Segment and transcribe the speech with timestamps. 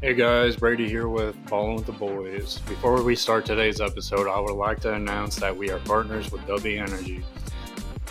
[0.00, 2.60] Hey guys, Brady here with Ballin' with the Boys.
[2.68, 6.46] Before we start today's episode, I would like to announce that we are partners with
[6.46, 7.24] W Energy.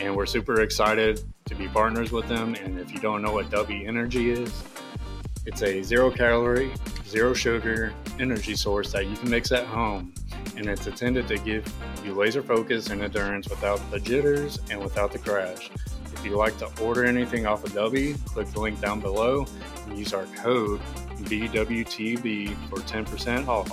[0.02, 2.56] And we're super excited to be partners with them.
[2.56, 4.66] And if you don't know what W Energy is,
[5.46, 6.74] it's a zero calorie,
[7.08, 10.14] zero sugar energy source that you can mix at home.
[10.58, 11.74] And it's intended to give
[12.04, 15.72] you laser focus and endurance without the jitters and without the crash.
[16.14, 19.46] If you'd like to order anything off of W, click the link down below
[19.86, 20.82] and use our code
[21.24, 23.72] BWTB for 10% off.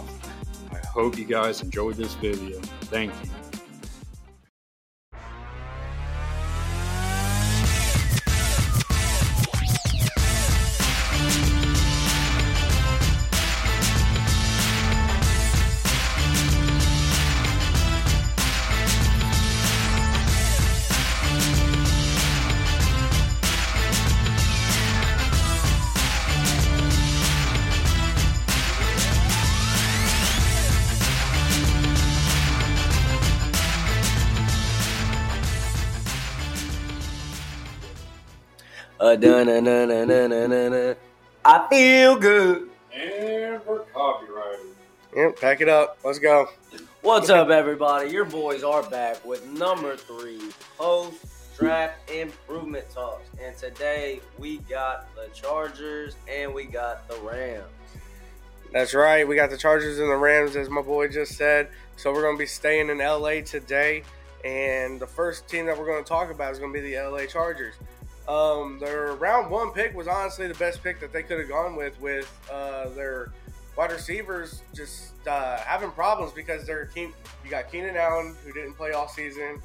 [0.73, 2.59] I hope you guys enjoyed this video.
[2.91, 3.44] Thank you.
[39.05, 40.97] Uh, dun, dun, dun, dun, dun, dun, dun.
[41.45, 42.71] I feel good.
[42.91, 43.61] And.
[45.15, 45.99] Yep, pack it up.
[46.03, 46.49] Let's go.
[47.03, 48.09] What's up, everybody?
[48.09, 50.41] Your boys are back with number three
[50.79, 51.23] post
[51.55, 53.29] draft improvement talks.
[53.39, 57.67] And today we got the Chargers and we got the Rams.
[58.73, 59.29] That's right.
[59.29, 61.69] We got the Chargers and the Rams, as my boy just said.
[61.97, 64.03] So we're going to be staying in LA today.
[64.47, 67.03] And the first team that we're going to talk about is going to be the
[67.03, 67.75] LA Chargers.
[68.29, 71.77] Um, their round one pick was honestly the best pick that they could have gone
[71.77, 73.33] with, with uh, their
[73.77, 77.13] wide receivers just uh, having problems because they're Keen-
[77.45, 79.61] you got Keenan Allen who didn't play all season.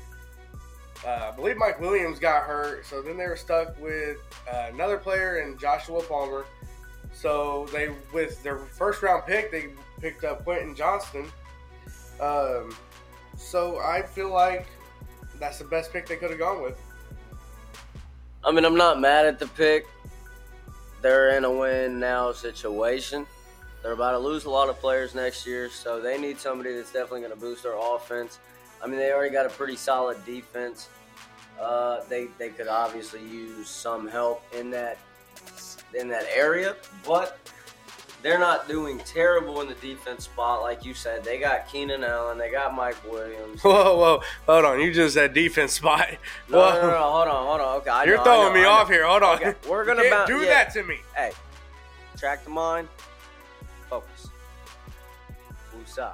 [1.05, 4.17] Uh, I believe Mike Williams got hurt, so then they were stuck with
[4.51, 6.45] uh, another player and Joshua Palmer.
[7.13, 9.69] So they, with their first round pick, they
[10.01, 11.31] picked up Quentin Johnston.
[12.19, 12.75] Um,
[13.37, 14.67] so I feel like
[15.39, 16.77] that's the best pick they could have gone with.
[18.49, 19.85] I mean, I'm not mad at the pick.
[21.03, 23.27] They're in a win now situation.
[23.83, 26.91] They're about to lose a lot of players next year, so they need somebody that's
[26.91, 28.39] definitely going to boost their offense.
[28.83, 30.89] I mean, they already got a pretty solid defense.
[31.61, 34.97] Uh, they they could obviously use some help in that
[35.93, 37.37] in that area, but
[38.21, 41.23] they're not doing terrible in the defense spot, like you said.
[41.23, 43.61] They got Keenan Allen, they got Mike Williams.
[43.61, 44.79] Whoa, whoa, hold on!
[44.81, 46.07] You just said defense spot.
[46.49, 46.73] No, Whoa.
[46.73, 47.77] no, no, no, hold on, hold on.
[47.77, 49.05] Okay, I You're know, throwing know, me off here.
[49.07, 49.35] Hold on.
[49.37, 50.49] Okay, we're gonna You can't boun- do yeah.
[50.63, 50.97] that to me.
[51.15, 51.31] Hey,
[52.17, 52.87] track the mind.
[53.89, 54.27] Focus.
[55.75, 56.13] Woosah.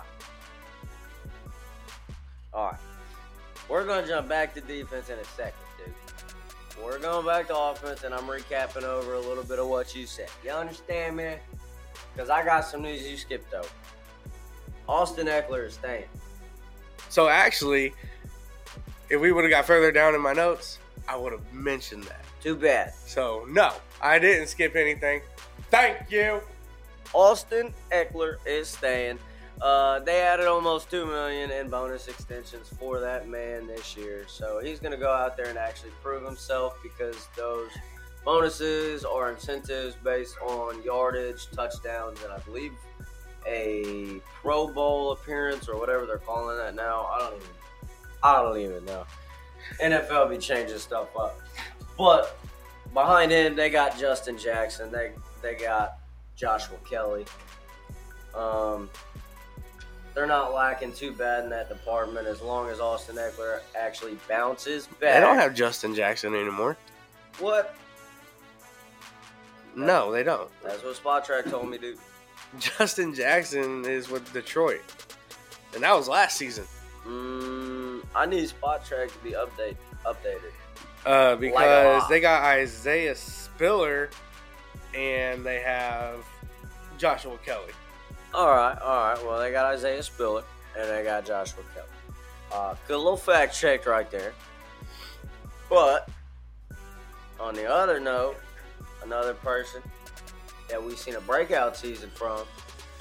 [2.54, 2.80] All right.
[3.68, 5.94] We're going to jump back to defense in a second, dude.
[6.84, 10.06] We're going back to offense, and I'm recapping over a little bit of what you
[10.06, 10.30] said.
[10.44, 11.36] You understand me?
[12.16, 13.68] Because I got some news you skipped over.
[14.88, 16.06] Austin Ekeler is staying.
[17.10, 17.94] So actually,
[19.10, 22.24] if we would have got further down in my notes, I would have mentioned that.
[22.42, 22.94] Too bad.
[23.06, 25.22] So no, I didn't skip anything.
[25.72, 26.42] Thank you.
[27.14, 29.20] Austin Ekeler is staying.
[29.62, 34.60] Uh, they added almost two million in bonus extensions for that man this year, so
[34.62, 37.70] he's going to go out there and actually prove himself because those
[38.26, 42.74] bonuses or incentives based on yardage, touchdowns, and I believe
[43.48, 47.08] a Pro Bowl appearance or whatever they're calling that now.
[47.14, 47.48] I don't even,
[48.24, 49.06] I don't even know.
[49.82, 51.40] NFL be changing stuff up,
[51.98, 52.38] but
[52.94, 54.92] behind him they got Justin Jackson.
[54.92, 55.12] They
[55.42, 56.00] they got
[56.36, 57.26] Joshua Kelly.
[58.36, 58.90] Um,
[60.14, 64.88] they're not lacking too bad in that department as long as Austin Ekeler actually bounces
[64.88, 65.16] back.
[65.16, 66.78] They don't have Justin Jackson anymore.
[67.40, 67.76] what?
[69.76, 70.50] No, they don't.
[70.64, 71.98] That's what Spotrac told me, dude.
[72.60, 74.82] Justin Jackson is with Detroit,
[75.74, 76.66] and that was last season.
[77.06, 79.76] Mm, I need Spotrac to be update
[80.06, 80.52] updated.
[81.06, 82.10] Uh, because lot.
[82.10, 84.10] they got Isaiah Spiller,
[84.96, 86.26] and they have
[86.98, 87.74] Joshua Kelly.
[88.34, 89.26] All right, all right.
[89.26, 90.44] Well, they got Isaiah Spiller
[90.78, 91.88] and they got Joshua Kelly.
[92.52, 94.34] Uh, good little fact check right there.
[95.70, 96.10] But
[97.40, 98.36] on the other note,
[99.06, 99.82] another person
[100.70, 102.42] that we've seen a breakout season from,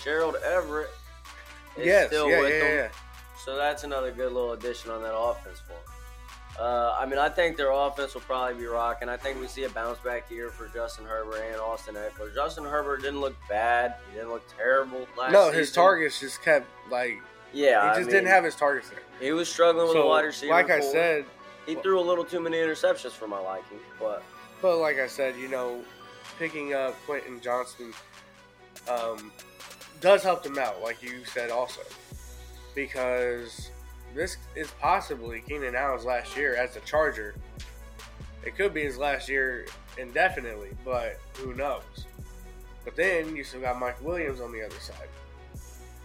[0.03, 0.91] Gerald Everett,
[1.77, 2.77] is yes, still yeah, with yeah, them.
[2.77, 2.89] yeah.
[3.45, 5.79] So that's another good little addition on that offense for them.
[6.61, 9.09] Uh, I mean, I think their offense will probably be rocking.
[9.09, 12.33] I think we see a bounce back year for Justin Herbert and Austin Ekeler.
[12.33, 13.97] Justin Herbert didn't look bad.
[14.11, 15.59] He didn't look terrible last No, season.
[15.59, 17.19] his targets just kept like
[17.53, 19.01] Yeah, he I just mean, didn't have his targets there.
[19.21, 20.53] He was struggling with a So, wide receiver.
[20.53, 20.93] like I core.
[20.93, 21.25] said,
[21.67, 23.81] he threw a little too many interceptions for my liking.
[23.99, 24.23] But
[24.65, 25.85] but like I said, you know,
[26.39, 27.93] picking up Quentin Johnston
[28.89, 29.31] um,
[30.01, 31.83] does help them out, like you said also,
[32.75, 33.71] because
[34.15, 37.35] this is possibly Keenan Allen's last year as a Charger.
[38.43, 39.67] It could be his last year
[39.99, 42.07] indefinitely, but who knows?
[42.87, 45.09] But then you still got Mike Williams on the other side,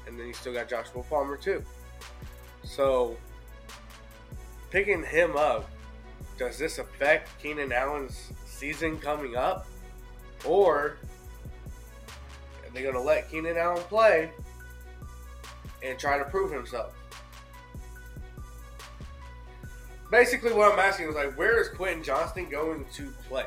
[0.05, 1.63] and then you still got Joshua Palmer too.
[2.65, 3.15] So
[4.69, 5.69] picking him up,
[6.37, 9.65] does this affect Keenan Allen's season coming up,
[10.45, 10.97] or
[12.63, 14.31] are they going to let Keenan Allen play
[15.83, 16.93] and try to prove himself?
[20.11, 23.45] Basically, what I'm asking is like, where is Quentin Johnston going to play?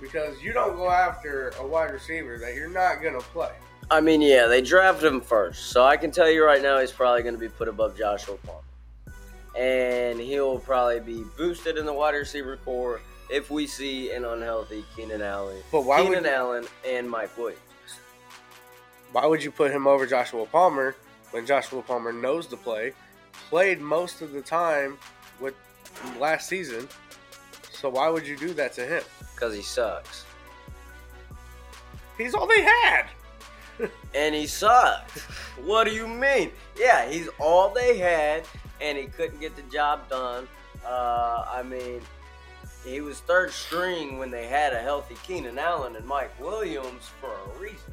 [0.00, 3.52] Because you don't go after a wide receiver that you're not going to play.
[3.90, 6.92] I mean, yeah, they drafted him first, so I can tell you right now he's
[6.92, 8.60] probably going to be put above Joshua Palmer,
[9.58, 14.84] and he'll probably be boosted in the wide receiver core if we see an unhealthy
[14.96, 17.60] Keenan Allen, But why Keenan would Allen, and Mike Williams.
[19.12, 20.96] why would you put him over Joshua Palmer
[21.30, 22.92] when Joshua Palmer knows the play,
[23.48, 24.98] played most of the time
[25.40, 25.54] with
[26.18, 26.88] last season?
[27.70, 29.02] So why would you do that to him?
[29.34, 30.24] Because he sucks.
[32.18, 33.06] He's all they had.
[34.14, 35.20] And he sucked.
[35.64, 36.50] what do you mean?
[36.78, 38.44] Yeah, he's all they had,
[38.78, 40.46] and he couldn't get the job done.
[40.84, 42.02] Uh, I mean,
[42.84, 47.30] he was third string when they had a healthy Keenan Allen and Mike Williams for
[47.30, 47.92] a reason.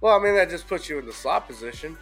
[0.00, 1.96] Well, I mean that just puts you in the slot position.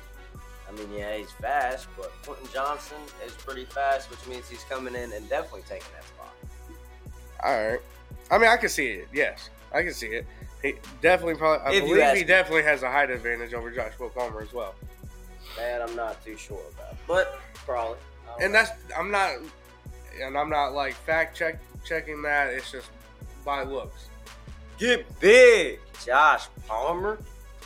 [0.68, 4.94] I mean, yeah, he's fast, but Quentin Johnston is pretty fast, which means he's coming
[4.94, 6.34] in and definitely taking that spot.
[7.42, 7.80] All right.
[8.30, 9.08] I mean, I can see it.
[9.12, 10.26] Yes, I can see it.
[10.62, 11.66] He definitely probably.
[11.66, 12.24] I If believe he me.
[12.24, 14.74] definitely has a height advantage over Josh Palmer as well.
[15.56, 17.98] That I'm not too sure about, but probably.
[18.40, 18.60] And know.
[18.60, 19.32] that's I'm not,
[20.20, 22.48] and I'm not like fact check checking that.
[22.48, 22.90] It's just
[23.44, 24.08] by looks.
[24.78, 27.18] get big, Josh Palmer.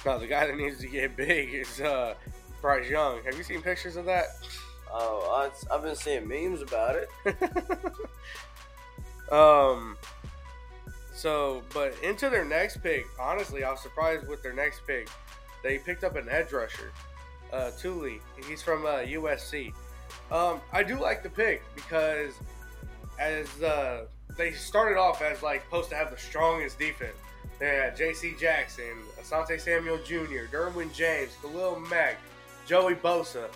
[0.05, 2.15] No, the guy that needs to get big is uh,
[2.61, 3.23] Bryce Young.
[3.25, 4.27] Have you seen pictures of that?
[4.93, 7.09] Oh, I've been seeing memes about it.
[9.33, 9.97] um.
[11.15, 15.09] So, but into their next pick, honestly, I was surprised with their next pick.
[15.63, 16.93] They picked up an edge rusher,
[17.53, 18.21] uh, Tuli.
[18.47, 19.73] He's from uh, USC.
[20.31, 22.35] Um, I do like the pick because
[23.19, 24.07] as uh,
[24.37, 27.17] they started off as like supposed to have the strongest defense.
[27.59, 28.35] They had J.C.
[28.39, 32.19] Jackson, Asante Samuel Jr., Derwin James, Khalil Mack,
[32.67, 33.49] Joey Bosa.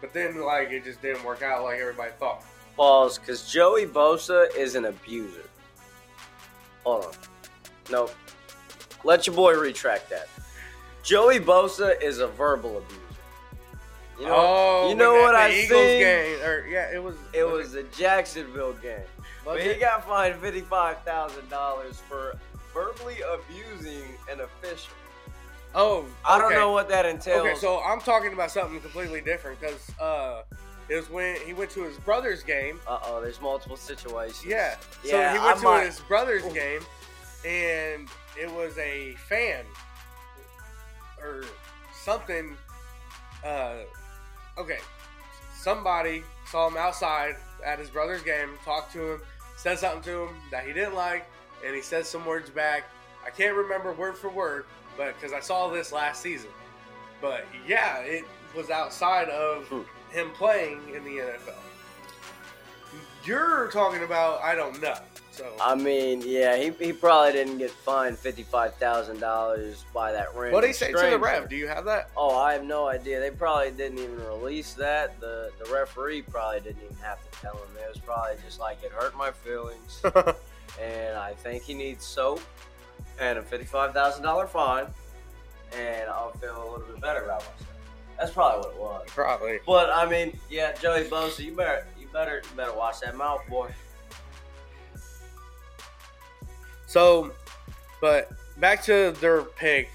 [0.00, 2.44] But then, like, it just didn't work out like everybody thought.
[2.76, 5.48] Pause, because Joey Bosa is an abuser.
[6.84, 7.12] Hold on.
[7.90, 8.14] Nope.
[9.02, 10.28] Let your boy retract that.
[11.02, 13.07] Joey Bosa is a verbal abuser.
[14.18, 16.00] You know, oh, you know what I Eagles seen?
[16.00, 17.14] game, or yeah, it was.
[17.32, 18.98] It was the Jacksonville game.
[19.44, 22.36] But he got fined fifty-five thousand dollars for
[22.74, 24.92] verbally abusing an official.
[25.74, 27.46] Oh, I don't know what that entails.
[27.46, 30.42] Okay, so I'm talking about something completely different because uh,
[30.88, 32.80] it was when he went to his brother's game.
[32.88, 34.44] uh oh, there's multiple situations.
[34.44, 36.52] Yeah, so he went I to might- his brother's Ooh.
[36.52, 36.80] game,
[37.46, 38.08] and
[38.40, 39.64] it was a fan
[41.22, 41.44] or
[41.94, 42.56] something.
[43.44, 43.74] Uh,
[44.58, 44.78] okay,
[45.56, 49.20] somebody saw him outside at his brother's game, talked to him,
[49.56, 51.28] said something to him that he didn't like,
[51.64, 52.84] and he said some words back.
[53.26, 54.64] I can't remember word for word,
[54.96, 56.50] but because I saw this last season.
[57.20, 58.24] But yeah, it
[58.56, 59.82] was outside of Hmm.
[60.10, 61.54] him playing in the NFL.
[63.28, 64.94] You're talking about I don't know.
[65.32, 70.34] So I mean, yeah, he, he probably didn't get fined fifty-five thousand dollars by that
[70.34, 70.54] random.
[70.54, 71.48] what did he say to the ref?
[71.48, 72.10] Do you have that?
[72.16, 73.20] Oh, I have no idea.
[73.20, 75.20] They probably didn't even release that.
[75.20, 77.68] The the referee probably didn't even have to tell him.
[77.76, 80.00] It was probably just like it hurt my feelings,
[80.80, 82.40] and I think he needs soap
[83.20, 84.86] and a fifty-five thousand dollar fine,
[85.72, 87.66] and I'll feel a little bit better about myself.
[88.18, 89.06] That's probably what it was.
[89.06, 89.58] Probably.
[89.64, 93.42] But I mean, yeah, Joey Bosa, you better you better you better watch that mouth,
[93.48, 93.70] boy.
[96.86, 97.32] So,
[98.00, 99.90] but back to their pick,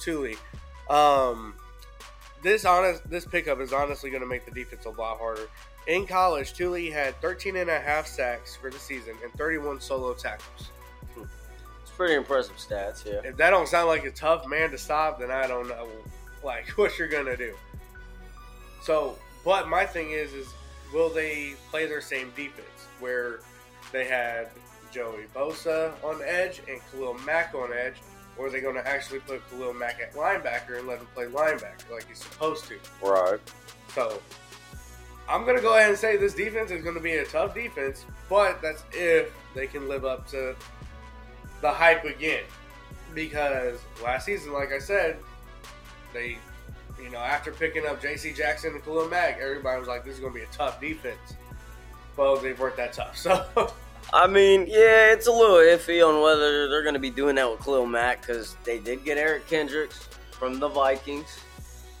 [0.00, 0.36] Tuli.
[0.88, 1.54] Um,
[2.42, 5.48] this honest this pickup is honestly going to make the defense a lot harder.
[5.86, 10.14] In college, Tuli had 13 and a half sacks for the season and 31 solo
[10.14, 10.70] tackles.
[11.16, 13.20] It's pretty impressive stats, yeah.
[13.24, 15.88] If that don't sound like a tough man to stop, then I don't know
[16.44, 17.54] like what you're gonna do.
[18.82, 20.46] So, but my thing is, is
[20.92, 23.40] will they play their same defense where
[23.92, 24.48] they had
[24.92, 27.96] Joey Bosa on edge and Khalil Mack on edge,
[28.36, 31.26] or are they going to actually put Khalil Mack at linebacker and let him play
[31.26, 32.78] linebacker like he's supposed to?
[33.02, 33.40] Right.
[33.94, 34.20] So,
[35.28, 37.54] I'm going to go ahead and say this defense is going to be a tough
[37.54, 40.56] defense, but that's if they can live up to
[41.60, 42.44] the hype again.
[43.14, 45.18] Because last season, like I said,
[46.14, 46.38] they,
[47.02, 48.32] you know, after picking up J.C.
[48.32, 51.34] Jackson and Khalil Mack, everybody was like, "This is going to be a tough defense."
[52.16, 53.72] Well, they weren't that tough, so.
[54.12, 57.50] I mean, yeah, it's a little iffy on whether they're going to be doing that
[57.50, 61.40] with Khalil Mack because they did get Eric Kendricks from the Vikings.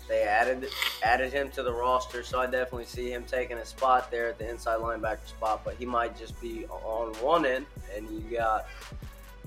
[0.08, 0.70] They added
[1.02, 4.38] added him to the roster, so I definitely see him taking a spot there at
[4.38, 5.62] the inside linebacker spot.
[5.64, 8.66] But he might just be on one end, and you got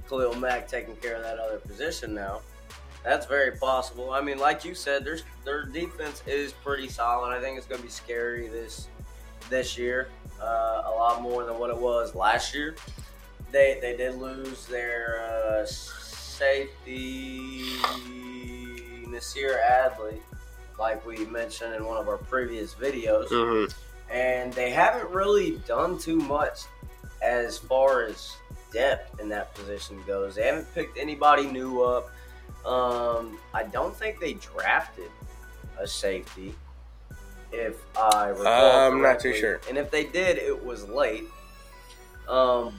[0.07, 2.41] Khalil Mack taking care of that other position now.
[3.03, 4.11] That's very possible.
[4.11, 7.29] I mean, like you said, their their defense is pretty solid.
[7.35, 8.87] I think it's going to be scary this
[9.49, 10.09] this year,
[10.41, 12.75] uh, a lot more than what it was last year.
[13.51, 17.63] They they did lose their uh, safety
[19.07, 20.21] Nasir Adderley,
[20.79, 23.71] like we mentioned in one of our previous videos, Mm-hmm.
[24.13, 26.59] and they haven't really done too much
[27.21, 28.35] as far as
[28.71, 30.35] depth in that position goes.
[30.35, 32.09] They haven't picked anybody new up.
[32.65, 35.09] Um, I don't think they drafted
[35.79, 36.53] a safety.
[37.51, 39.59] If I recall, I'm not too sure.
[39.67, 41.25] And if they did, it was late.
[42.29, 42.73] Um,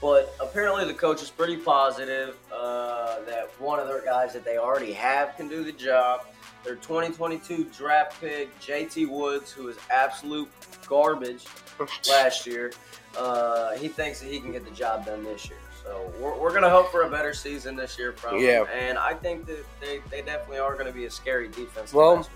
[0.00, 4.56] but apparently the coach is pretty positive uh, that one of their guys that they
[4.56, 6.26] already have can do the job.
[6.62, 10.48] Their 2022 draft pick, JT Woods, who is absolute
[10.86, 11.44] garbage
[12.08, 12.72] last year,
[13.18, 15.58] uh, he thinks that he can get the job done this year.
[15.84, 18.60] So we're, we're going to hope for a better season this year from Yeah.
[18.64, 18.66] him.
[18.72, 21.92] And I think that they, they definitely are going to be a scary defense.
[21.92, 22.26] Well.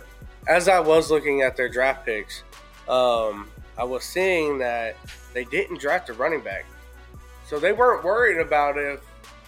[0.47, 2.43] As I was looking at their draft picks,
[2.89, 4.97] um, I was seeing that
[5.35, 6.65] they didn't draft a running back,
[7.47, 9.01] so they weren't worried about if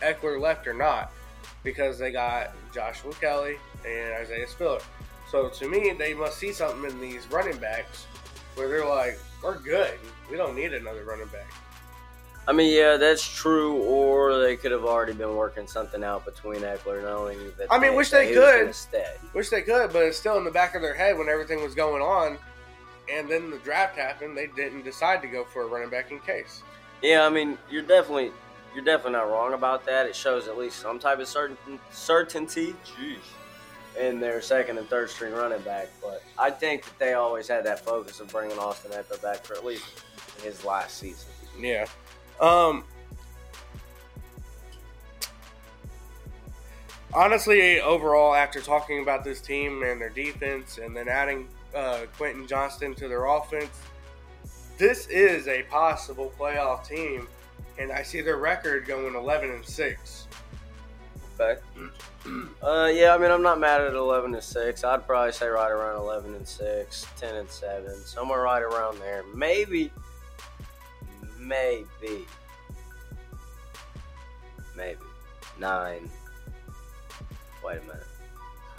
[0.02, 1.11] Ekeler left or not
[1.64, 4.80] because they got Joshua Kelly and Isaiah Spiller.
[5.30, 8.07] So to me, they must see something in these running backs
[8.54, 9.99] where they're like, "We're good.
[10.30, 11.50] We don't need another running back."
[12.50, 13.76] I mean, yeah, that's true.
[13.85, 17.69] Or they could have already been working something out between Ekeler knowing that.
[17.71, 18.75] I mean, wish they could.
[19.33, 21.76] Wish they could, but it's still in the back of their head when everything was
[21.76, 22.38] going on.
[23.09, 24.37] And then the draft happened.
[24.37, 26.64] They didn't decide to go for a running back in case.
[27.02, 28.33] Yeah, I mean, you're definitely
[28.75, 30.07] you're definitely not wrong about that.
[30.07, 31.57] It shows at least some type of certain
[31.92, 32.75] certainty.
[32.85, 33.19] Jeez.
[33.97, 37.64] In their second and third string running back, but I think that they always had
[37.66, 39.85] that focus of bringing Austin Ekeler back for at least
[40.42, 41.28] his last season.
[41.59, 41.87] Yeah.
[42.40, 42.85] Um.
[47.12, 52.47] Honestly, overall, after talking about this team and their defense, and then adding uh, Quentin
[52.47, 53.80] Johnston to their offense,
[54.78, 57.26] this is a possible playoff team,
[57.78, 60.28] and I see their record going eleven and six.
[61.38, 61.61] Okay.
[62.62, 64.85] Uh, yeah, I mean, I'm not mad at 11 and six.
[64.85, 69.25] I'd probably say right around 11 and six, 10 and seven, somewhere right around there.
[69.35, 69.90] Maybe,
[71.40, 72.26] maybe,
[74.76, 75.00] maybe
[75.59, 76.09] nine.
[77.64, 78.06] Wait a minute.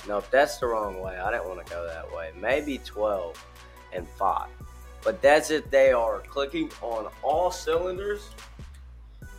[0.07, 1.17] No, if that's the wrong way.
[1.17, 2.31] I didn't want to go that way.
[2.39, 3.43] Maybe 12
[3.93, 4.49] and five.
[5.03, 8.29] But that's if they are clicking on all cylinders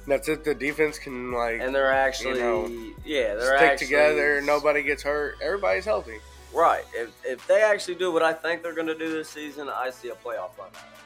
[0.06, 0.44] That's it.
[0.44, 2.68] The defense can like and they're actually, know,
[3.04, 4.40] yeah, they're stick actually together.
[4.40, 5.36] Nobody gets hurt.
[5.40, 6.18] Everybody's healthy.
[6.52, 6.84] Right.
[6.94, 9.90] If, if they actually do what I think they're going to do this season, I
[9.90, 11.01] see a playoff run out.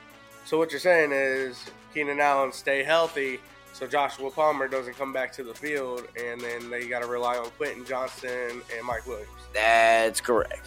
[0.47, 3.41] So what you're saying is Keenan Allen stay healthy,
[3.73, 7.37] so Joshua Palmer doesn't come back to the field, and then they got to rely
[7.37, 9.29] on Quentin Johnston and Mike Williams.
[9.53, 10.65] That's correct.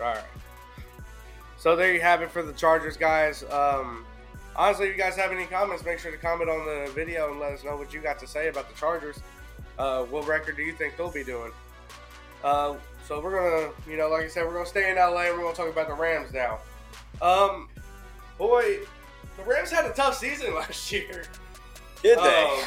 [0.00, 0.22] All right.
[1.56, 3.42] So there you have it for the Chargers, guys.
[3.50, 4.06] Um,
[4.54, 7.40] honestly, if you guys have any comments, make sure to comment on the video and
[7.40, 9.18] let us know what you got to say about the Chargers.
[9.80, 11.50] Uh, what record do you think they'll be doing?
[12.44, 15.22] Uh, so we're gonna, you know, like I said, we're gonna stay in LA.
[15.22, 16.60] and We're gonna talk about the Rams now.
[17.20, 17.68] Um,
[18.38, 18.78] boy,
[19.38, 21.24] the Rams had a tough season last year.
[22.02, 22.60] Did Um,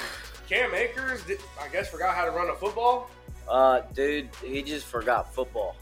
[0.49, 3.09] Cam Akers, did, I guess, forgot how to run a football.
[3.47, 5.75] Uh, dude, he just forgot football.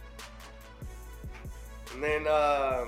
[1.94, 2.86] And then uh,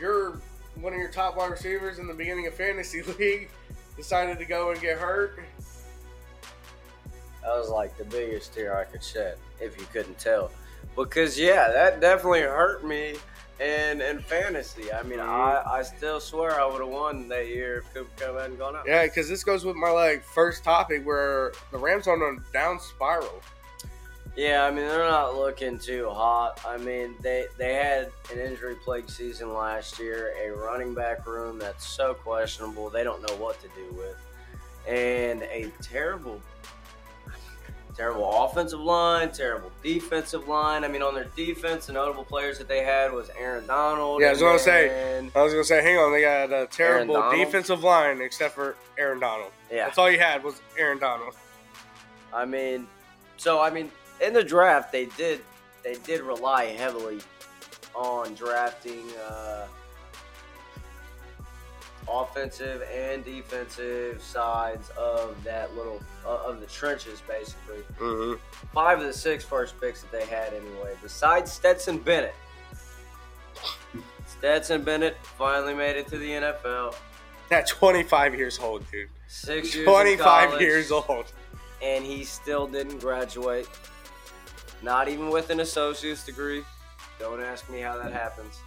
[0.00, 0.40] you're
[0.76, 3.48] one of your top wide receivers in the beginning of fantasy league
[3.96, 5.40] decided to go and get hurt.
[7.42, 10.50] That was like the biggest tear I could shed, if you couldn't tell.
[10.96, 13.14] Because yeah, that definitely hurt me
[13.60, 14.92] in in fantasy.
[14.92, 15.30] I mean, mm-hmm.
[15.30, 18.76] I, I still swear I would have won that year if Cooper Kupp hadn't gone
[18.76, 18.84] out.
[18.86, 22.52] Yeah, because this goes with my like first topic where the Rams are on a
[22.52, 23.42] down spiral.
[24.36, 26.60] Yeah, I mean they're not looking too hot.
[26.66, 31.58] I mean they they had an injury plagued season last year, a running back room
[31.58, 32.90] that's so questionable.
[32.90, 34.16] They don't know what to do with,
[34.86, 36.42] and a terrible,
[37.96, 40.84] terrible offensive line, terrible defensive line.
[40.84, 44.20] I mean on their defense, the notable players that they had was Aaron Donald.
[44.20, 47.30] Yeah, I was gonna say, I was gonna say, hang on, they got a terrible
[47.30, 49.50] defensive line except for Aaron Donald.
[49.70, 49.86] yeah.
[49.86, 51.34] That's all you had was Aaron Donald.
[52.34, 52.86] I mean,
[53.36, 55.40] so I mean, in the draft they did
[55.82, 57.20] they did rely heavily
[57.94, 59.66] on drafting uh,
[62.08, 67.78] offensive and defensive sides of that little uh, of the trenches, basically.
[67.98, 68.34] Mm-hmm.
[68.72, 70.94] Five of the six first picks that they had, anyway.
[71.02, 72.34] Besides Stetson Bennett,
[74.26, 76.94] Stetson Bennett finally made it to the NFL.
[77.50, 79.08] At 25 years old, dude.
[79.28, 79.86] Six years.
[79.86, 81.26] in 25 college, years old.
[81.82, 83.68] and he still didn't graduate.
[84.82, 86.62] Not even with an associate's degree.
[87.18, 88.60] Don't ask me how that happens.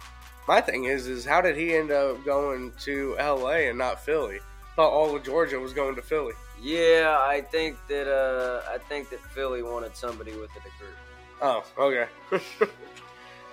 [0.48, 4.40] My thing is, is how did he end up going to LA and not Philly?
[4.76, 6.32] Thought all of Georgia was going to Philly.
[6.60, 10.94] Yeah, I think that uh, I think that Philly wanted somebody with a degree.
[11.40, 12.06] Oh, okay.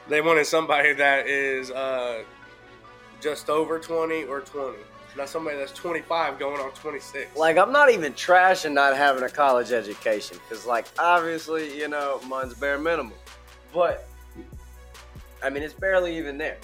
[0.09, 2.23] they wanted somebody that is uh,
[3.21, 4.77] just over 20 or 20.
[5.15, 7.35] Not somebody that's 25 going on 26.
[7.35, 12.19] Like I'm not even trashing not having a college education because, like, obviously, you know,
[12.27, 13.13] mine's bare minimum,
[13.73, 14.07] but
[15.43, 16.57] I mean, it's barely even there.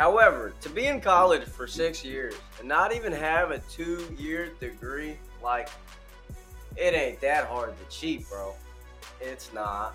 [0.00, 5.18] However, to be in college for six years and not even have a two-year degree,
[5.42, 5.68] like,
[6.74, 8.54] it ain't that hard to cheat, bro.
[9.20, 9.94] It's not.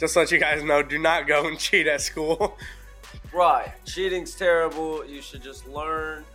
[0.00, 2.58] Just let you guys know, do not go and cheat at school.
[3.32, 3.72] Right.
[3.86, 5.06] Cheating's terrible.
[5.06, 6.26] You should just learn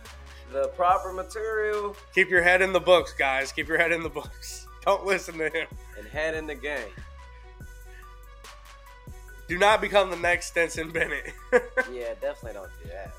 [0.52, 3.52] the proper material Keep your head in the books, guys.
[3.52, 4.66] Keep your head in the books.
[4.84, 5.68] Don't listen to him.
[5.96, 6.88] and head in the game.
[9.48, 11.32] Do not become the next Stetson Bennett.
[11.92, 13.14] Yeah, definitely don't do that.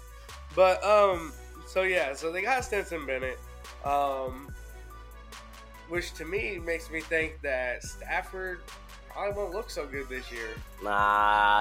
[0.55, 1.33] But um,
[1.65, 3.39] so yeah, so they got Stetson Bennett,
[3.83, 4.53] um,
[5.89, 8.59] which to me makes me think that Stafford
[9.09, 10.50] probably won't look so good this year.
[10.83, 10.91] Nah,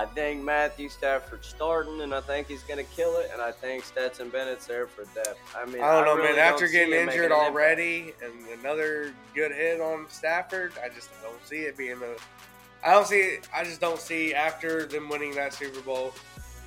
[0.03, 3.31] I think Matthew Stafford's starting, and I think he's gonna kill it.
[3.33, 5.39] And I think Stetson Bennett's there for depth.
[5.57, 6.39] I mean, I don't know, really man.
[6.39, 11.77] After getting injured already and another good hit on Stafford, I just don't see it
[11.77, 12.17] being a.
[12.85, 13.39] I don't see.
[13.55, 16.15] I just don't see after them winning that Super Bowl,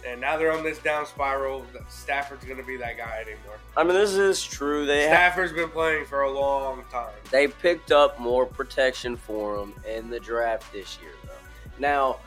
[0.06, 1.66] and now they're on this down spiral.
[1.88, 3.58] Stafford's going to be that guy anymore.
[3.78, 4.86] I mean, this is true.
[4.86, 7.14] They ha- Stafford's been playing for a long time.
[7.32, 11.32] they picked up more protection for him in the draft this year, though.
[11.80, 12.18] Now,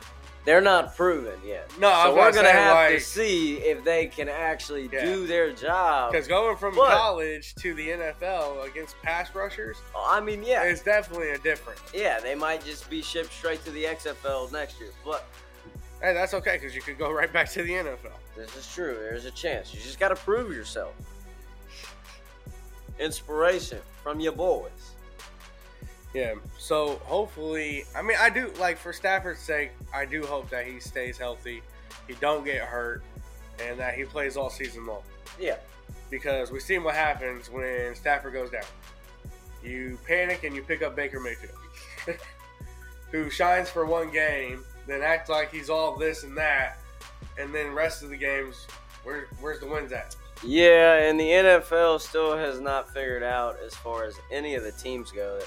[0.45, 1.71] they're not proven yet.
[1.79, 5.05] No, I so was we're gonna say, have to see if they can actually Yeah.
[5.05, 6.13] do their job.
[6.13, 10.83] Because going from But- college to the NFL against pass rushers I mean, yeah, it's
[10.83, 11.81] definitely a difference.
[11.93, 15.25] yeah, they might just be shipped straight to the XFL next year, but
[16.03, 18.13] Hey, that's okay because you could go right back to the NFL.
[18.37, 18.95] This is true.
[19.01, 19.73] There's a chance.
[19.73, 20.93] You just got to prove yourself.
[22.99, 24.71] Inspiration from your boys.
[26.15, 26.35] Yeah.
[26.59, 30.79] So hopefully, I mean, I do like for Stafford's sake, I do hope that he
[30.79, 31.61] stays healthy,
[32.07, 33.03] he don't get hurt,
[33.61, 35.03] and that he plays all season long.
[35.39, 35.57] Yeah.
[36.11, 38.63] Because we've seen what happens when Stafford goes down.
[39.63, 41.59] You panic and you pick up Baker Mayfield,
[43.11, 46.79] who shines for one game, then acts like he's all this and that,
[47.39, 48.67] and then rest of the games,
[49.03, 50.15] where where's the wins at?
[50.45, 54.73] Yeah, and the NFL still has not figured out, as far as any of the
[54.73, 55.41] teams go,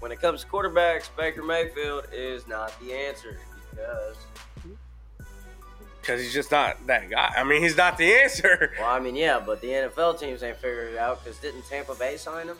[0.00, 3.38] when it comes to quarterbacks, Baker Mayfield is not the answer
[3.70, 4.16] because,
[6.00, 7.32] Because he's just not that guy.
[7.36, 8.72] I mean, he's not the answer.
[8.78, 11.94] well, I mean, yeah, but the NFL teams ain't figured it out because didn't Tampa
[11.94, 12.58] Bay sign him?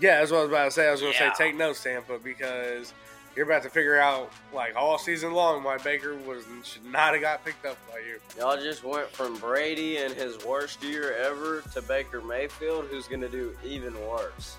[0.00, 0.88] Yeah, that's what I was about to say.
[0.88, 1.32] I was going to Yeah.
[1.32, 2.92] say take notes, Tampa, because
[3.34, 7.22] you're about to figure out like all season long why Baker was should not have
[7.22, 8.18] got picked up by you.
[8.38, 13.20] Y'all just went from Brady and his worst year ever to Baker Mayfield, who's going
[13.22, 14.56] to do even worse.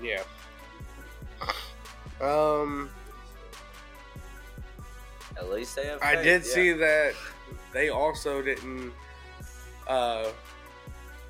[0.00, 0.22] Yeah.
[2.20, 2.90] Um,
[5.36, 6.02] At least they have.
[6.02, 6.48] I faith, did yeah.
[6.54, 7.14] see that
[7.72, 8.92] they also didn't
[9.86, 10.28] uh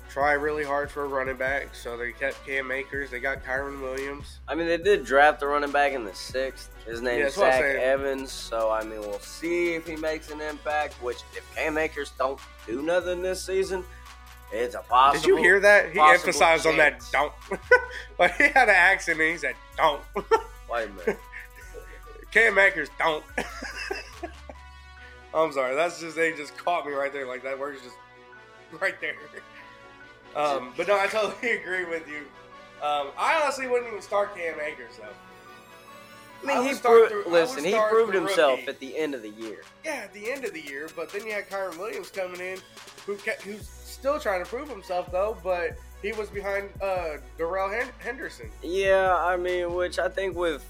[0.09, 3.09] try really hard for a running back, so they kept Cam Akers.
[3.09, 4.39] They got Kyren Williams.
[4.47, 6.69] I mean, they did draft the running back in the sixth.
[6.85, 7.75] His Yeah, that's what I'm Zach.
[7.77, 8.31] Evans.
[8.31, 10.95] So I mean, we'll see if he makes an impact.
[11.01, 13.85] Which, if Cam Akers don't do nothing this season,
[14.51, 15.21] it's a possible.
[15.21, 15.91] Did you hear that?
[15.91, 17.33] He emphasized on that don't.
[18.19, 20.01] like he had an accent and he said don't.
[20.71, 21.19] Wait a minute.
[22.31, 23.23] Cam Akers don't.
[25.33, 25.75] I'm sorry.
[25.75, 27.27] That's just they just caught me right there.
[27.27, 27.95] Like that word's just
[28.79, 29.15] right there.
[30.35, 32.19] Um, but no, I totally agree with you.
[32.85, 35.07] Um, I honestly wouldn't even start Cam Akers though.
[36.43, 37.63] I mean, I he would start pro- through- listen.
[37.63, 38.69] He proved himself rookie.
[38.69, 39.61] at the end of the year.
[39.85, 42.57] Yeah, at the end of the year, but then you had Kyren Williams coming in,
[43.05, 43.67] who kept, who's
[44.01, 48.49] still trying to prove himself though, but he was behind uh, Darrell Hen- Henderson.
[48.63, 50.65] Yeah, I mean, which I think with,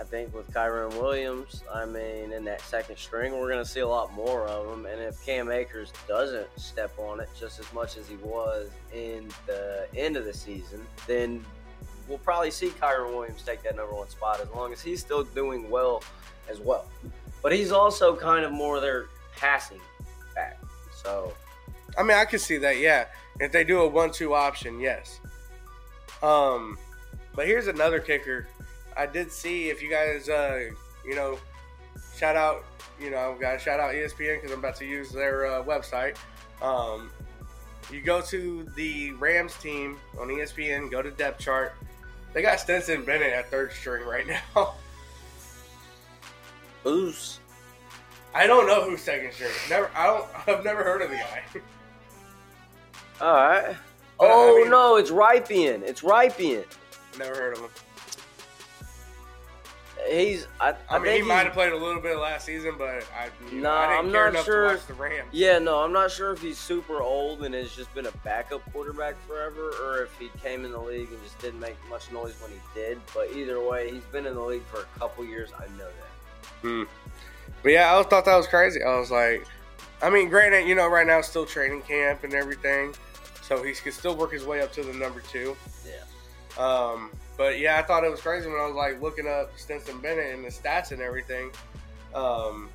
[0.00, 3.86] I think with Kyren Williams, I mean, in that second string, we're gonna see a
[3.86, 4.86] lot more of him.
[4.86, 9.28] And if Cam Akers doesn't step on it just as much as he was in
[9.44, 11.44] the end of the season, then
[12.08, 15.24] we'll probably see Kyren Williams take that number one spot as long as he's still
[15.24, 16.02] doing well
[16.48, 16.86] as well.
[17.42, 19.80] But he's also kind of more their passing
[20.34, 20.58] back.
[20.90, 21.34] So
[21.98, 22.78] I mean, I can see that.
[22.78, 23.06] Yeah,
[23.40, 25.20] if they do a one-two option, yes.
[26.22, 26.78] Um,
[27.34, 28.46] but here's another kicker.
[28.96, 30.70] I did see if you guys, uh,
[31.04, 31.38] you know,
[32.16, 32.64] shout out,
[33.00, 35.64] you know, I've got to shout out ESPN because I'm about to use their uh,
[35.64, 36.16] website.
[36.62, 37.10] Um,
[37.92, 41.74] you go to the Rams team on ESPN, go to depth chart.
[42.32, 44.74] They got Stetson Bennett at third string right now.
[46.84, 47.40] who's
[48.34, 49.50] I don't know who's second string.
[49.70, 50.28] Never, I don't.
[50.46, 51.42] I've never heard of the guy.
[53.20, 53.76] all right?
[54.18, 55.82] But, I Oh mean- no, it's Rypien.
[55.82, 56.64] It's Rypien.
[57.18, 57.70] never heard of him.
[60.08, 62.76] He's I, I, I mean, think he might have played a little bit last season,
[62.78, 64.68] but I, you know, Nah, I didn't I'm care not enough sure.
[64.68, 65.28] to watch the Rams.
[65.32, 68.62] Yeah, no, I'm not sure if he's super old and has just been a backup
[68.72, 72.34] quarterback forever, or if he came in the league and just didn't make much noise
[72.40, 73.00] when he did.
[73.12, 75.50] But either way, he's been in the league for a couple years.
[75.58, 76.68] I know that.
[76.68, 76.82] Hmm.
[77.62, 78.82] But yeah, I thought that was crazy.
[78.82, 79.44] I was like,
[80.02, 82.94] I mean, granted, you know, right now it's still training camp and everything,
[83.42, 85.56] so he can still work his way up to the number two.
[85.86, 86.62] Yeah.
[86.62, 90.00] Um, but yeah, I thought it was crazy when I was like looking up Stetson
[90.00, 91.50] Bennett and the stats and everything.
[92.14, 92.68] Um,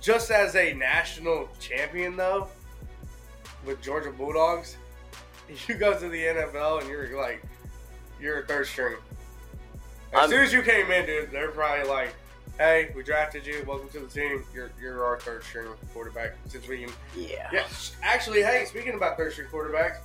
[0.00, 2.48] just as a national champion, though,
[3.64, 4.76] with Georgia Bulldogs,
[5.68, 7.42] you go to the NFL and you're like,
[8.20, 8.96] you're a third string.
[10.12, 12.14] As I'm- soon as you came in, dude, they're probably like,
[12.58, 13.64] "Hey, we drafted you.
[13.66, 14.44] Welcome to the team.
[14.54, 17.48] You're you're our third string quarterback." Since we can Yeah.
[17.52, 17.66] yeah,
[18.02, 19.98] actually, hey, speaking about third string quarterbacks,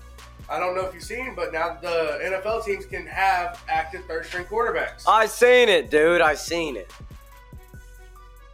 [0.49, 4.25] I don't know if you've seen, but now the NFL teams can have active third
[4.25, 5.03] string quarterbacks.
[5.07, 6.21] I seen it, dude.
[6.21, 6.91] I seen it.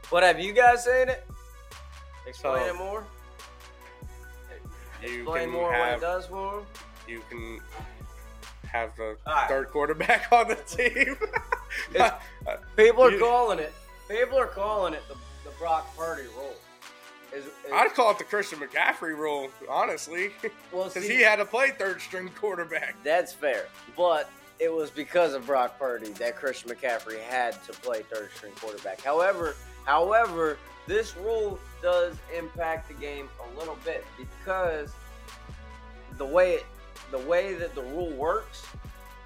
[0.09, 1.25] What have you guys seen it?
[2.25, 3.03] Explain So, it more.
[5.01, 6.65] you Explain can more what it have does for him.
[7.07, 7.59] you can
[8.67, 9.47] have the Alright.
[9.47, 11.15] third quarterback on the team.
[12.75, 13.73] People are You- calling it.
[14.09, 15.15] People are calling it the,
[15.47, 16.55] the Brock Purdy rule.
[17.31, 21.45] Is, is, I'd call it the Christian McCaffrey rule, honestly, because see, he had to
[21.45, 22.95] play third string quarterback.
[23.03, 28.01] That's fair, but it was because of Brock Purdy that Christian McCaffrey had to play
[28.01, 28.99] third string quarterback.
[29.01, 34.91] However, however, this rule does impact the game a little bit because
[36.17, 36.65] the way it,
[37.11, 38.65] the way that the rule works,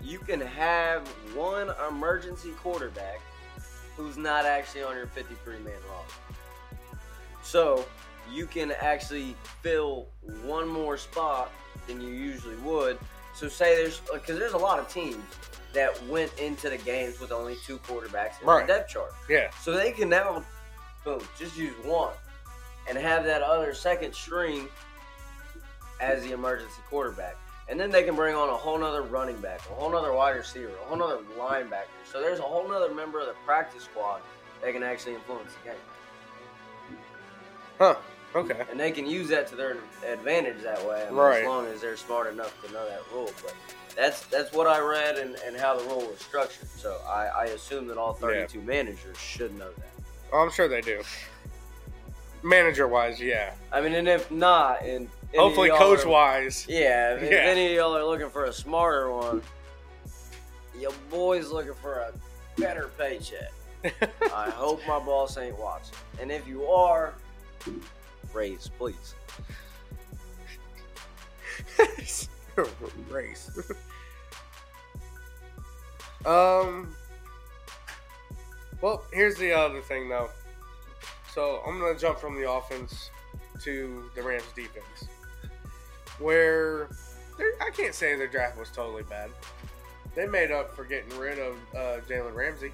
[0.02, 3.22] you can have one emergency quarterback
[3.96, 6.98] who's not actually on your 53 man roster.
[7.44, 7.86] So
[8.32, 10.08] you can actually fill
[10.44, 11.52] one more spot
[11.88, 12.98] than you usually would.
[13.36, 15.18] So say there's uh, because there's a lot of teams
[15.74, 18.66] that went into the games with only two quarterbacks in Right.
[18.68, 19.12] the depth chart.
[19.28, 20.46] Yeah, So they can now,
[21.04, 22.14] boom, just use one
[22.88, 24.68] and have that other second string
[26.00, 27.36] as the emergency quarterback.
[27.69, 30.36] And then they can bring on a whole nother running back, a whole nother wide
[30.36, 31.86] receiver, a whole nother linebacker.
[32.12, 34.21] So there's a whole nother member of the practice squad
[34.62, 36.97] that can actually influence the game.
[37.80, 37.95] huh?
[38.36, 38.63] Okay.
[38.71, 41.41] And they can use that to their advantage that way, I mean, Right.
[41.41, 43.30] as long as they're smart enough to know that rule.
[43.43, 43.54] But
[43.95, 46.67] that's that's what I read and, and how the rule was structured.
[46.69, 49.88] So I, I assume that all 32 managers should know that.
[50.32, 51.02] Oh, I'm sure they do.
[52.41, 53.54] Manager wise, yeah.
[53.71, 56.65] I mean, and if not, and Hopefully, coach are- wise.
[56.69, 57.38] Yeah, if, Yeah.
[57.39, 59.41] any of y'all are looking for a smarter one,
[60.80, 62.13] your boy's looking for a
[62.58, 63.52] better paycheck.
[64.34, 65.96] I hope my boss ain't watching.
[66.22, 67.13] And if you are,
[68.34, 69.15] raise, please.
[73.10, 73.50] race.
[76.26, 76.96] um.
[78.82, 80.30] Well, here's the other thing, though.
[81.34, 83.10] So I'm gonna jump from the offense
[83.63, 85.08] to the Rams defense,
[86.19, 86.89] where
[87.62, 89.30] I can't say their draft was totally bad.
[90.15, 92.71] They made up for getting rid of uh, Jalen Ramsey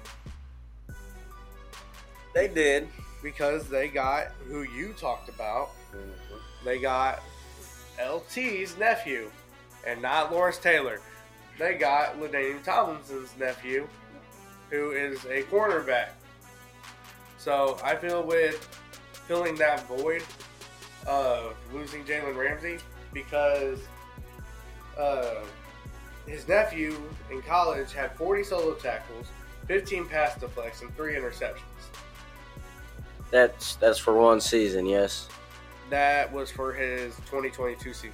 [2.34, 2.88] They did.
[3.22, 5.70] because they got who you talked about.
[6.64, 7.22] They got
[7.98, 9.30] LT's nephew,
[9.86, 11.00] and not Lawrence Taylor.
[11.58, 13.86] They got Ladainian Tomlinson's nephew,
[14.70, 16.10] who is a cornerback.
[17.38, 18.56] So I feel with
[19.26, 20.22] filling that void
[21.06, 22.78] of losing Jalen Ramsey
[23.12, 23.80] because
[24.98, 25.36] uh,
[26.26, 26.96] his nephew
[27.30, 29.26] in college had 40 solo tackles,
[29.66, 31.60] 15 pass deflects, and three interceptions.
[33.30, 35.28] That's that's for one season, yes.
[35.88, 38.12] That was for his 2022 season.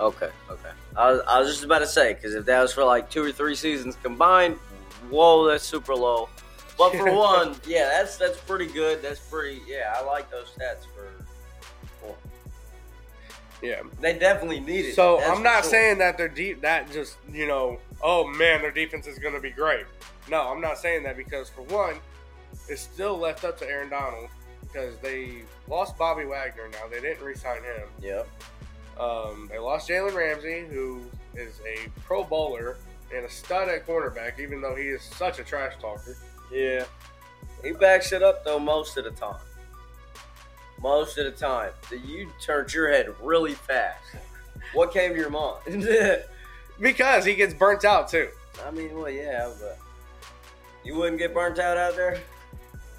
[0.00, 0.70] Okay, okay.
[0.96, 3.22] I was, I was just about to say because if that was for like two
[3.22, 4.56] or three seasons combined,
[5.10, 6.28] whoa, that's super low.
[6.78, 9.02] But for one, yeah, that's that's pretty good.
[9.02, 9.60] That's pretty.
[9.66, 11.11] Yeah, I like those stats for.
[13.62, 13.82] Yeah.
[14.00, 14.94] They definitely need it.
[14.94, 15.70] So I'm not sure.
[15.70, 19.40] saying that they're deep that just you know oh man their defense is going to
[19.40, 19.86] be great.
[20.30, 21.96] No, I'm not saying that because for one,
[22.68, 24.28] it's still left up to Aaron Donald
[24.62, 26.68] because they lost Bobby Wagner.
[26.72, 27.88] Now they didn't re-sign him.
[28.00, 28.28] Yep.
[28.98, 31.02] Um, they lost Jalen Ramsey, who
[31.34, 32.76] is a Pro Bowler
[33.14, 36.16] and a stud at cornerback, even though he is such a trash talker.
[36.52, 36.84] Yeah.
[37.62, 39.40] He backs it up though most of the time.
[40.80, 41.70] Most of the time.
[41.90, 44.02] You turned your head really fast.
[44.74, 45.86] What came to your mind?
[46.80, 48.28] Because he gets burnt out too.
[48.66, 49.78] I mean, well, yeah, but
[50.82, 52.18] you wouldn't get burnt out out there.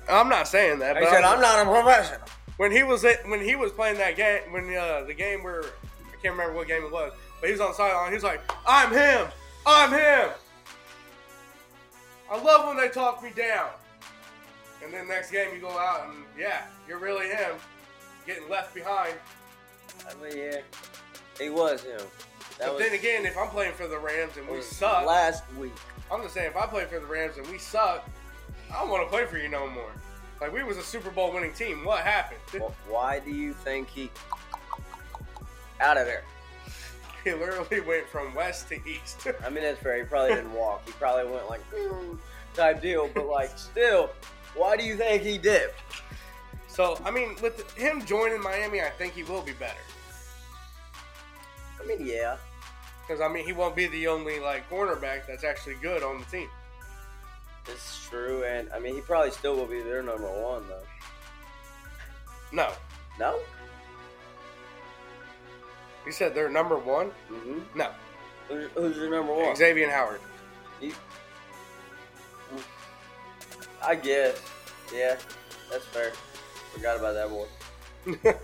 [0.09, 2.19] I'm not saying that, I but said I'm- I'm not a professional.
[2.57, 5.63] when he was at, when he was playing that game when uh, the game where
[5.63, 8.09] I can't remember what game it was, but he was on the sideline.
[8.09, 9.27] He was like, "I'm him,
[9.65, 10.29] I'm him."
[12.31, 13.69] I love when they talk me down.
[14.83, 17.55] And then next game you go out and yeah, you're really him,
[18.25, 19.15] getting left behind.
[20.09, 20.57] I mean, yeah,
[21.39, 22.01] he was him.
[22.59, 25.43] That but was, then again, if I'm playing for the Rams and we suck, last
[25.59, 25.73] week.
[26.11, 28.07] I'm just saying if I play for the Rams and we suck,
[28.71, 29.91] I don't want to play for you no more.
[30.41, 31.85] Like we was a Super Bowl winning team.
[31.85, 32.41] What happened?
[32.61, 34.11] Wh- Why do you think he
[35.79, 36.23] out of there?
[37.23, 39.25] He literally went from west to east.
[39.45, 39.95] I mean, that's fair.
[39.97, 40.85] He probably didn't walk.
[40.85, 42.17] He probably went like mm,
[42.53, 43.09] type deal.
[43.13, 44.09] But like, still,
[44.55, 45.75] why do you think he dipped?
[46.67, 49.73] So, I mean, with him joining Miami, I think he will be better.
[51.81, 52.37] I mean, yeah,
[53.01, 56.25] Because, I mean, he won't be the only, like, cornerback that's actually good on the
[56.25, 56.49] team.
[57.67, 58.43] it's true.
[58.43, 60.83] And I mean, he probably still will be their number one though.
[62.51, 62.71] No.
[63.19, 63.39] No.
[66.05, 67.11] You said they're number one?
[67.31, 67.77] Mm-hmm.
[67.77, 67.89] No.
[68.49, 69.55] Who's, who's your number one?
[69.55, 70.19] Xavier Howard.
[73.85, 74.41] I guess.
[74.93, 75.15] Yeah,
[75.71, 76.11] that's fair.
[76.73, 77.47] Forgot about that boy.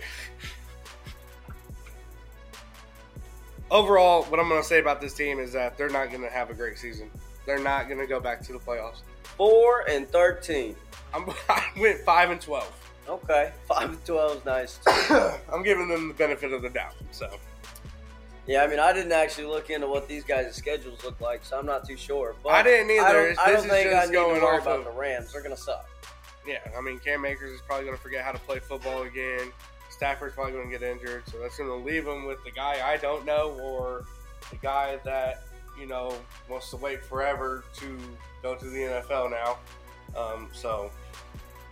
[3.70, 6.30] Overall, what I'm going to say about this team is that they're not going to
[6.30, 7.08] have a great season.
[7.46, 9.02] They're not going to go back to the playoffs.
[9.22, 10.74] Four and thirteen.
[11.14, 12.80] I'm, I went 5 and 12.
[13.08, 14.78] Okay, five and twelve is nice.
[15.52, 16.94] I'm giving them the benefit of the doubt.
[17.10, 17.28] So,
[18.50, 21.56] Yeah, I mean, I didn't actually look into what these guys' schedules look like, so
[21.56, 22.34] I'm not too sure.
[22.42, 23.04] But I didn't either.
[23.04, 25.32] I don't, I don't is think I need to going worry about of- the Rams.
[25.32, 25.88] They're gonna suck.
[26.44, 29.52] yeah, I mean, Cam Akers is probably going to forget how to play football again.
[29.88, 32.80] Stafford's probably going to get injured, so that's going to leave him with the guy
[32.84, 34.04] I don't know or
[34.50, 35.44] the guy that
[35.78, 36.12] you know
[36.48, 37.98] wants to wait forever to
[38.42, 39.58] go to the NFL now.
[40.20, 40.90] Um, so,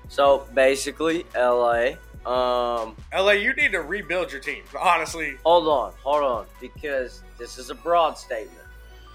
[0.09, 1.95] So basically, LA.
[2.27, 4.63] Um, LA, you need to rebuild your team.
[4.79, 8.59] Honestly, hold on, hold on, because this is a broad statement.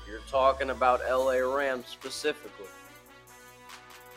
[0.07, 2.67] You're talking about LA Rams specifically.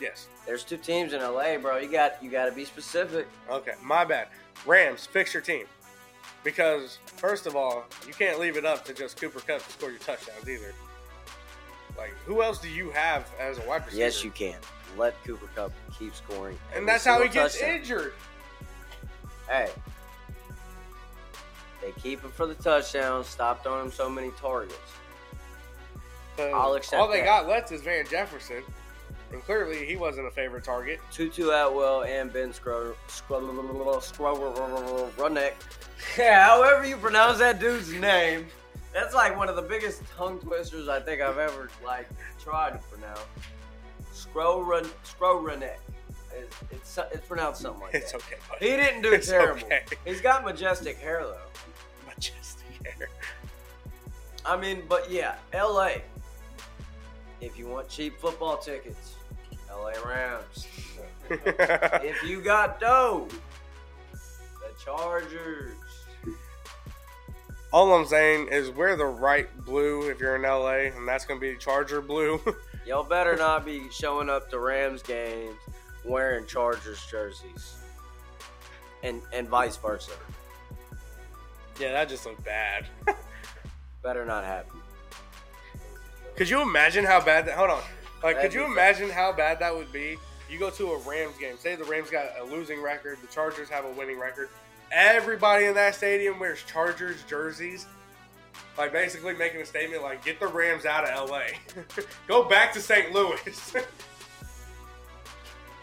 [0.00, 0.28] yes.
[0.46, 1.78] There's two teams in LA, bro.
[1.78, 3.26] You got you got to be specific.
[3.50, 4.28] Okay, my bad.
[4.64, 5.66] Rams, fix your team.
[6.44, 9.90] Because, first of all, you can't leave it up to just Cooper Kupp to score
[9.90, 10.72] your touchdowns either.
[11.98, 14.04] Like, who else do you have as a wide receiver?
[14.04, 14.54] Yes, you can.
[14.96, 16.56] Let Cooper Kupp keep scoring.
[16.74, 17.76] And that's how he gets touchdown.
[17.80, 18.12] injured.
[19.48, 19.70] Hey,
[21.82, 23.26] they keep him for the touchdowns.
[23.28, 24.76] Stop throwing him so many targets.
[26.36, 27.24] 'Cause I'll accept all they that.
[27.26, 28.62] got left is Van Jefferson.
[29.32, 31.00] And clearly, he wasn't a favorite target.
[31.10, 32.94] Tutu Atwell and Ben Scro
[35.18, 35.52] Runneck.
[36.18, 38.46] Yeah, however you pronounce that dude's name.
[38.92, 42.06] That's like one of the biggest tongue twisters I think I've ever like
[42.38, 43.20] tried to pronounce.
[44.12, 45.78] Scro Run Scro Runneck.
[46.38, 48.22] It's, it's it's pronounced something like It's that.
[48.22, 48.70] okay, buddy.
[48.70, 49.64] He didn't do It's terrible.
[49.64, 49.82] okay.
[50.04, 51.38] He's got majestic hair though.
[52.06, 53.08] Majestic hair.
[54.44, 55.90] I mean, but yeah, LA.
[57.40, 59.14] If you want cheap football tickets,
[59.70, 60.66] LA Rams.
[61.30, 63.28] if you got dough,
[64.12, 65.74] the Chargers.
[67.72, 71.38] All I'm saying is wear the right blue if you're in LA, and that's going
[71.40, 72.40] to be Charger blue.
[72.86, 75.56] Y'all better not be showing up to Rams games
[76.06, 77.76] wearing Chargers jerseys.
[79.02, 80.12] And and vice versa.
[81.78, 82.86] yeah, that just looked bad.
[84.02, 84.80] Better not happen.
[86.36, 87.54] Could you imagine how bad that?
[87.56, 87.82] Hold on.
[88.22, 90.16] Like, That'd could you imagine how bad that would be?
[90.50, 91.56] You go to a Rams game.
[91.58, 93.18] Say the Rams got a losing record.
[93.20, 94.48] The Chargers have a winning record.
[94.92, 97.86] Everybody in that stadium wears Chargers jerseys.
[98.78, 101.42] Like basically making a statement like, "Get the Rams out of LA.
[102.28, 103.12] go back to St.
[103.12, 103.74] Louis."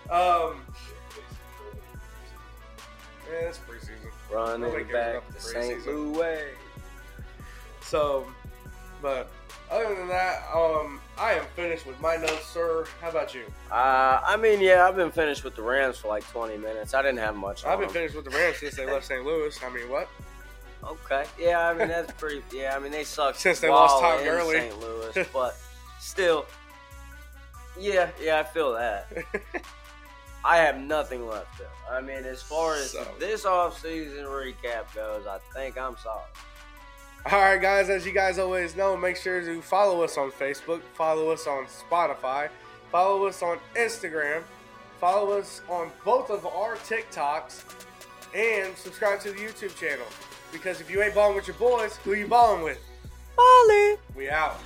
[0.09, 0.61] um.
[3.31, 4.11] Yeah, it's preseason.
[4.31, 5.85] Running Nobody back to St.
[5.87, 6.43] Louis.
[7.81, 8.27] So,
[9.01, 9.29] but
[9.71, 12.85] other than that, um, I am finished with my notes, sir.
[13.01, 13.43] How about you?
[13.71, 16.93] Uh, I mean, yeah, I've been finished with the Rams for like 20 minutes.
[16.93, 17.65] I didn't have much.
[17.65, 17.93] I've been them.
[17.93, 19.23] finished with the Rams since they left St.
[19.25, 19.57] Louis.
[19.63, 20.07] I mean, what?
[20.83, 21.23] Okay.
[21.39, 22.43] Yeah, I mean that's pretty.
[22.53, 24.59] Yeah, I mean they suck Since they lost Todd in Gurley.
[24.59, 24.79] St.
[24.79, 25.55] Louis, but
[25.99, 26.45] still.
[27.79, 29.07] Yeah, yeah, I feel that.
[30.45, 31.93] I have nothing left though.
[31.93, 36.21] I mean, as far as So- this offseason recap goes, I think I'm sorry.
[37.32, 40.82] All right, guys, as you guys always know, make sure to follow us on Facebook,
[40.93, 42.49] follow us on Spotify,
[42.91, 44.43] follow us on Instagram,
[44.99, 47.63] follow us on both of our TikToks,
[48.36, 50.06] and subscribe to the YouTube channel.
[50.51, 52.79] Because if you ain't balling with your boys, who you balling with?
[53.38, 53.95] Molly.
[54.15, 54.60] We out.